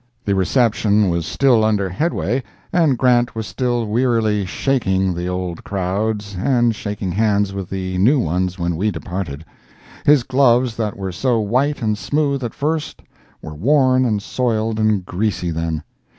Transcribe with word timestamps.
The 0.25 0.33
reception 0.33 1.09
was 1.11 1.27
still 1.27 1.63
under 1.63 1.87
headway 1.87 2.41
and 2.73 2.97
Grant 2.97 3.35
was 3.35 3.45
still 3.45 3.85
wearily 3.85 4.47
"shaking" 4.47 5.13
the 5.13 5.27
old 5.27 5.63
crowds 5.63 6.35
and 6.39 6.73
shaking 6.73 7.11
hands 7.11 7.53
with 7.53 7.69
the 7.69 7.99
new 7.99 8.19
ones 8.19 8.57
when 8.57 8.77
we 8.77 8.89
departed. 8.89 9.45
His 10.03 10.23
gloves 10.23 10.75
that 10.77 10.97
were 10.97 11.11
so 11.11 11.39
white 11.39 11.83
and 11.83 11.95
smooth 11.95 12.43
at 12.43 12.55
first, 12.55 13.03
were 13.43 13.53
worn 13.53 14.03
and 14.03 14.23
soiled 14.23 14.79
and 14.79 15.05
greasy 15.05 15.51
then. 15.51 15.83